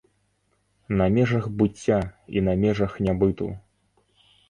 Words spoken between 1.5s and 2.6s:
быцця і на